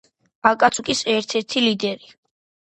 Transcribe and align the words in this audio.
აკაცუკის 0.51 1.01
ერთ-ერთი 1.17 1.63
ლიდერი. 1.67 2.11